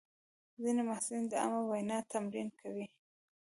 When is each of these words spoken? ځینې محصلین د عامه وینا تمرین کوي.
ځینې 0.61 0.81
محصلین 0.89 1.23
د 1.27 1.33
عامه 1.41 1.61
وینا 1.69 1.97
تمرین 2.13 2.49
کوي. 2.59 2.85